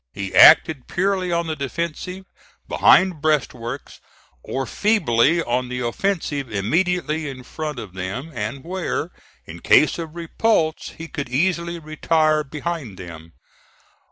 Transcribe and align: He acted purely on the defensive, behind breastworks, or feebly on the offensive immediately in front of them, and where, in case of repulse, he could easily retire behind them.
He 0.13 0.33
acted 0.33 0.87
purely 0.87 1.31
on 1.31 1.45
the 1.45 1.55
defensive, 1.55 2.25
behind 2.67 3.21
breastworks, 3.21 3.99
or 4.41 4.65
feebly 4.65 5.43
on 5.43 5.69
the 5.69 5.81
offensive 5.81 6.51
immediately 6.51 7.29
in 7.29 7.43
front 7.43 7.77
of 7.77 7.93
them, 7.93 8.31
and 8.33 8.63
where, 8.63 9.11
in 9.45 9.59
case 9.59 9.99
of 9.99 10.15
repulse, 10.15 10.95
he 10.97 11.07
could 11.07 11.29
easily 11.29 11.77
retire 11.77 12.43
behind 12.43 12.97
them. 12.97 13.33